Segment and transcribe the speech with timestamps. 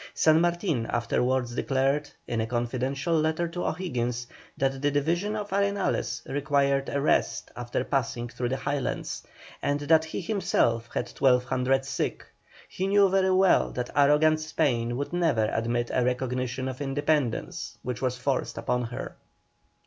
[0.15, 4.25] San Martin afterwards declared, in a confidential letter to O'Higgins,
[4.57, 9.21] that the division of Arenales required a rest after passing through the Highlands,
[9.61, 12.25] and that he himself had twelve hundred sick.
[12.67, 18.01] He knew very well that arrogant Spain would never admit a recognition of independence which
[18.01, 19.17] was forced upon her.